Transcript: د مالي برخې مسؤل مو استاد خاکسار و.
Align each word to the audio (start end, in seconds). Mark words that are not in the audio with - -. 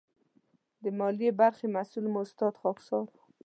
د 0.83 0.85
مالي 0.97 1.29
برخې 1.41 1.65
مسؤل 1.75 2.05
مو 2.13 2.19
استاد 2.25 2.53
خاکسار 2.61 3.05
و. 3.09 3.13